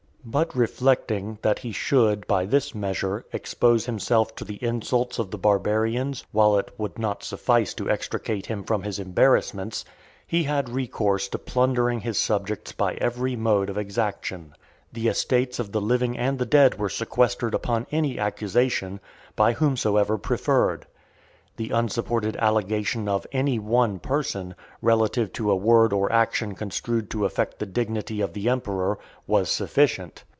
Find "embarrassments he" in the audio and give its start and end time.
8.99-10.43